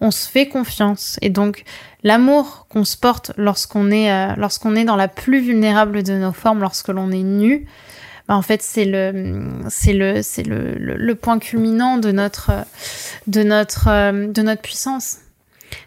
On 0.00 0.10
se 0.10 0.28
fait 0.28 0.48
confiance 0.48 1.18
et 1.22 1.30
donc 1.30 1.64
l'amour 2.02 2.66
qu'on 2.68 2.84
se 2.84 2.96
porte 2.96 3.32
lorsqu'on 3.36 3.90
est 3.90 4.10
euh, 4.10 4.74
est 4.76 4.84
dans 4.84 4.96
la 4.96 5.08
plus 5.08 5.40
vulnérable 5.40 6.02
de 6.02 6.14
nos 6.14 6.32
formes, 6.32 6.60
lorsque 6.60 6.88
l'on 6.88 7.10
est 7.10 7.22
nu, 7.22 7.66
bah, 8.28 8.36
en 8.36 8.42
fait 8.42 8.62
c'est 8.62 8.84
le 8.84 9.12
le 9.12 10.22
le, 10.78 10.96
le, 10.96 11.14
point 11.14 11.38
culminant 11.38 11.98
de 11.98 12.12
notre 12.12 12.52
de 13.26 13.42
notre 13.42 13.88
euh, 13.88 14.26
de 14.28 14.42
notre 14.42 14.62
puissance. 14.62 15.18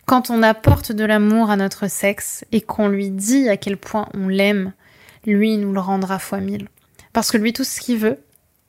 Quand 0.05 0.29
on 0.29 0.43
apporte 0.43 0.91
de 0.91 1.03
l'amour 1.03 1.49
à 1.49 1.55
notre 1.55 1.89
sexe 1.89 2.45
et 2.51 2.61
qu'on 2.61 2.87
lui 2.87 3.09
dit 3.09 3.49
à 3.49 3.57
quel 3.57 3.77
point 3.77 4.07
on 4.13 4.27
l'aime, 4.27 4.73
lui 5.25 5.57
nous 5.57 5.73
le 5.73 5.79
rendra 5.79 6.19
fois 6.19 6.39
mille. 6.39 6.67
Parce 7.13 7.31
que 7.31 7.37
lui, 7.37 7.53
tout 7.53 7.63
ce 7.63 7.79
qu'il 7.79 7.97
veut, 7.97 8.17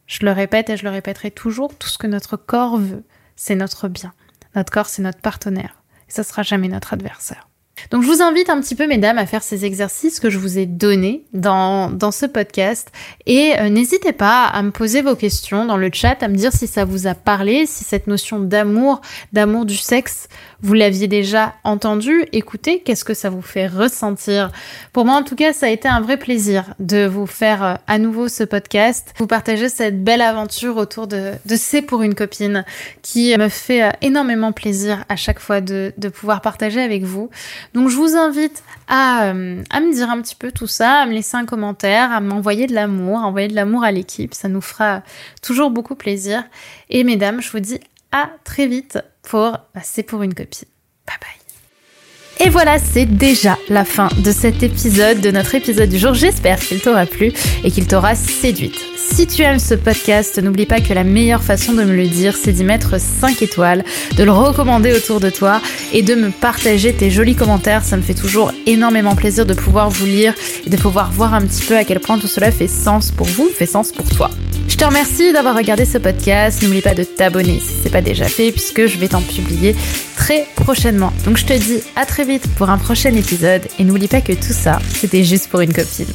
je 0.07 0.25
le 0.25 0.33
répète 0.33 0.71
et 0.71 0.77
je 0.77 0.85
le 0.85 0.91
répéterai 0.91 1.31
toujours, 1.31 1.75
tout 1.77 1.89
ce 1.89 1.99
que 1.99 2.07
notre 2.07 2.37
corps 2.37 2.77
veut, 2.79 3.03
c'est 3.37 3.55
notre 3.55 3.89
bien. 3.89 4.13
Notre 4.55 4.73
corps, 4.73 4.87
c'est 4.87 5.03
notre 5.03 5.21
partenaire. 5.21 5.83
Et 6.09 6.13
ça 6.13 6.23
sera 6.23 6.43
jamais 6.43 6.69
notre 6.69 6.93
adversaire. 6.93 7.49
Donc 7.91 8.03
je 8.03 8.07
vous 8.07 8.23
invite 8.23 8.51
un 8.51 8.61
petit 8.61 8.75
peu, 8.75 8.87
mesdames, 8.87 9.19
à 9.19 9.27
faire 9.27 9.43
ces 9.43 9.65
exercices 9.65 10.21
que 10.21 10.31
je 10.31 10.39
vous 10.39 10.59
ai 10.59 10.67
donnés 10.67 11.25
dans, 11.33 11.91
ce 12.13 12.27
podcast. 12.27 12.91
Et 13.27 13.55
euh, 13.59 13.69
n'hésitez 13.69 14.13
pas 14.13 14.45
à 14.45 14.63
me 14.63 14.71
poser 14.71 15.03
vos 15.03 15.17
questions 15.17 15.65
dans 15.67 15.77
le 15.77 15.91
chat, 15.93 16.23
à 16.23 16.29
me 16.29 16.37
dire 16.37 16.53
si 16.53 16.67
ça 16.67 16.85
vous 16.85 17.07
a 17.07 17.15
parlé, 17.15 17.67
si 17.67 17.85
cette 17.85 18.07
notion 18.07 18.41
d'amour, 18.41 19.01
d'amour 19.33 19.65
du 19.65 19.77
sexe, 19.77 20.29
vous 20.65 20.73
l'aviez 20.73 21.09
déjà 21.09 21.57
entendu, 21.63 22.25
écoutez, 22.33 22.81
qu'est-ce 22.81 23.05
que 23.05 23.13
ça 23.13 23.29
vous 23.29 23.43
fait 23.43 23.67
ressentir? 23.67 24.51
Pour 24.95 25.05
moi, 25.05 25.17
en 25.17 25.23
tout 25.23 25.37
cas, 25.37 25.53
ça 25.53 25.67
a 25.67 25.69
été 25.69 25.89
un 25.89 26.01
vrai 26.01 26.17
plaisir 26.17 26.73
de 26.79 27.07
vous 27.07 27.27
faire 27.27 27.63
euh, 27.63 27.75
à 27.87 27.99
nouveau 27.99 28.29
ce 28.29 28.45
podcast, 28.45 29.13
vous 29.19 29.27
partager 29.27 29.69
cette 29.69 30.03
belle 30.03 30.23
aventure 30.23 30.79
autour 30.79 31.07
de, 31.07 31.33
C'est 31.47 31.83
pour 31.83 32.01
une 32.01 32.15
copine 32.15 32.65
qui 33.03 33.37
me 33.37 33.51
fait 33.51 33.83
euh, 33.83 33.91
énormément 34.01 34.53
plaisir 34.53 35.05
à 35.11 35.17
chaque 35.17 35.39
fois 35.39 35.61
de, 35.61 35.93
de 35.99 36.09
pouvoir 36.09 36.41
partager 36.41 36.81
avec 36.81 37.03
vous. 37.03 37.29
Donc, 37.75 37.91
je 37.91 37.97
vous 37.97 38.17
invite 38.17 38.63
à, 38.89 39.27
euh, 39.27 39.63
à 39.69 39.81
me 39.81 39.93
dire 39.93 40.09
un 40.09 40.23
petit 40.23 40.35
peu 40.35 40.51
tout 40.51 40.67
ça, 40.67 41.03
à 41.03 41.07
me 41.07 41.13
laisser 41.13 41.37
un 41.37 41.45
commentaire, 41.45 42.11
à 42.11 42.21
m'envoyer 42.21 42.67
de 42.67 42.75
l'amour, 42.75 43.19
à 43.19 43.25
envoyer 43.25 43.49
de 43.49 43.55
l'amour 43.55 43.85
à 43.85 43.93
l'équipe. 43.93 44.33
Ça 44.33 44.49
nous 44.49 44.63
fera 44.63 45.03
toujours 45.43 45.69
beaucoup 45.69 45.95
plaisir. 45.95 46.43
Et 46.89 47.05
mesdames, 47.05 47.43
je 47.43 47.51
vous 47.51 47.61
dis 47.61 47.81
à 48.13 48.31
très 48.45 48.67
vite 48.67 48.99
pour 49.25 49.59
C'est 49.83 50.03
pour 50.03 50.23
une 50.23 50.35
copine. 50.35 50.69
Bye 51.07 51.17
bye. 51.21 52.47
Et 52.47 52.51
voilà, 52.51 52.79
c'est 52.79 53.07
déjà 53.07 53.59
la 53.69 53.85
fin 53.85 54.09
de 54.19 54.33
cet 54.33 54.63
épisode, 54.63 55.21
de 55.21 55.31
notre 55.31 55.55
épisode 55.55 55.89
du 55.89 55.99
jour. 55.99 56.15
J'espère 56.15 56.59
qu'il 56.59 56.81
t'aura 56.81 57.07
plu 57.07 57.33
et 57.63 57.71
qu'il 57.71 57.87
t'aura 57.87 58.15
séduite. 58.15 58.94
Si 59.07 59.27
tu 59.27 59.43
aimes 59.43 59.59
ce 59.59 59.75
podcast, 59.75 60.43
n'oublie 60.43 60.65
pas 60.67 60.81
que 60.81 60.93
la 60.95 61.05
meilleure 61.05 61.43
façon 61.43 61.75
de 61.75 61.85
me 61.85 61.95
le 61.95 62.09
dire, 62.09 62.37
c'est 62.37 62.53
d'y 62.53 62.65
mettre 62.65 62.99
5 62.99 63.43
étoiles, 63.43 63.85
de 64.17 64.25
le 64.25 64.33
recommander 64.33 64.93
autour 64.93 65.21
de 65.21 65.31
toi 65.31 65.61
et 65.93 66.03
de 66.03 66.15
me 66.15 66.31
partager 66.31 66.93
tes 66.93 67.11
jolis 67.11 67.37
commentaires. 67.37 67.85
Ça 67.85 67.97
me 67.97 68.03
fait 68.03 68.15
toujours 68.15 68.51
énormément 68.67 69.15
plaisir 69.15 69.47
de 69.47 69.55
pouvoir 69.55 69.91
vous 69.91 70.07
lire 70.07 70.35
et 70.67 70.71
de 70.71 70.77
pouvoir 70.77 71.13
voir 71.13 71.35
un 71.35 71.43
petit 71.43 71.65
peu 71.65 71.77
à 71.77 71.85
quel 71.85 72.01
point 72.01 72.19
tout 72.19 72.27
cela 72.27 72.51
fait 72.51 72.67
sens 72.67 73.11
pour 73.11 73.27
vous, 73.27 73.49
fait 73.49 73.67
sens 73.67 73.93
pour 73.93 74.09
toi. 74.09 74.31
Je 74.69 74.77
te 74.77 74.85
remercie 74.85 75.33
d'avoir 75.33 75.55
regardé 75.55 75.85
ce 75.85 75.99
podcast. 75.99 76.63
N'oublie 76.63 76.81
pas 76.81 76.95
de 76.95 77.05
t'abonner 77.05 77.61
si 77.61 77.75
c'est 77.83 77.93
pas 77.93 78.03
déjà 78.03 78.27
fait 78.27 78.51
puisque 78.51 78.87
je 78.87 78.99
vais 78.99 79.09
t'en 79.09 79.21
publier 79.21 79.77
très 80.17 80.47
prochainement. 80.57 81.13
Donc 81.25 81.37
je 81.37 81.45
te 81.45 81.53
dis 81.53 81.83
à 81.95 82.07
très 82.07 82.25
vite 82.25 82.49
pour 82.57 82.71
un 82.71 82.79
prochain 82.79 83.15
épisode 83.15 83.63
et 83.79 83.85
n'oublie 83.85 84.09
pas 84.09 84.23
que 84.23 84.33
tout 84.33 84.55
ça, 84.55 84.81
c'était 84.99 85.25
juste 85.25 85.49
pour 85.49 85.61
une 85.61 85.73
copine. 85.73 86.07